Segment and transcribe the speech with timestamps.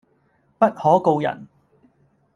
[0.57, 1.47] 不可告人